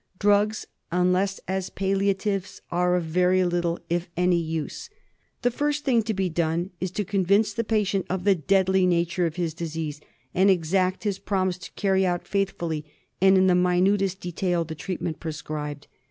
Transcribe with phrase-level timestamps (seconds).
[0.17, 4.89] Drugs, unless as palliatives, are of very little, if any use.
[5.43, 9.27] The first thing to be done is to convince the patient of the deadly nature
[9.27, 10.01] of his disease,
[10.33, 12.83] and exact his promise to carry out faithfully
[13.21, 15.85] and in the minutest detail the treatment prescribed.